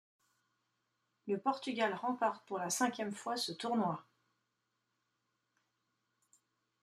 Le 1.27 1.37
Portugal 1.37 1.93
remporte 1.93 2.43
pour 2.47 2.57
la 2.57 2.71
cinquième 2.71 3.11
fois 3.11 3.37
ce 3.37 3.51
tournoi. 3.51 4.03